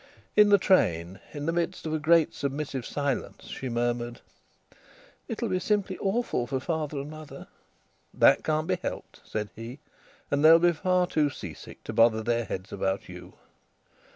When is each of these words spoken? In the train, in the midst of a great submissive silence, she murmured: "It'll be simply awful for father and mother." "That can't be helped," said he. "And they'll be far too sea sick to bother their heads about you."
In 0.35 0.49
the 0.49 0.57
train, 0.57 1.19
in 1.31 1.45
the 1.45 1.53
midst 1.53 1.85
of 1.85 1.93
a 1.93 1.99
great 1.99 2.33
submissive 2.33 2.87
silence, 2.87 3.45
she 3.45 3.69
murmured: 3.69 4.21
"It'll 5.27 5.47
be 5.47 5.59
simply 5.59 5.95
awful 5.99 6.47
for 6.47 6.59
father 6.59 6.97
and 6.99 7.11
mother." 7.11 7.45
"That 8.11 8.43
can't 8.43 8.65
be 8.65 8.77
helped," 8.81 9.21
said 9.23 9.49
he. 9.55 9.77
"And 10.31 10.43
they'll 10.43 10.57
be 10.57 10.71
far 10.73 11.05
too 11.05 11.29
sea 11.29 11.53
sick 11.53 11.83
to 11.83 11.93
bother 11.93 12.23
their 12.23 12.45
heads 12.45 12.73
about 12.73 13.09
you." 13.09 13.33